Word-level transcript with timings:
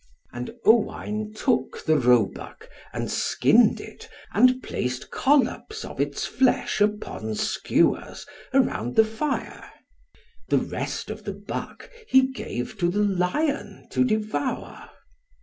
And 0.33 0.55
Owain 0.65 1.31
took 1.31 1.85
the 1.85 1.95
roebuck, 1.95 2.67
and 2.91 3.11
skinned 3.11 3.79
it, 3.79 4.09
and 4.33 4.63
placed 4.63 5.11
collops 5.11 5.85
of 5.85 6.01
its 6.01 6.25
flesh 6.25 6.81
upon 6.81 7.35
skewers, 7.35 8.25
around 8.51 8.95
the 8.95 9.05
fire. 9.05 9.71
The 10.49 10.57
rest 10.57 11.11
of 11.11 11.23
the 11.23 11.33
buck 11.33 11.87
he 12.07 12.21
gave 12.31 12.79
to 12.79 12.89
the 12.89 13.03
lion 13.03 13.87
to 13.91 14.03
devour. 14.03 14.89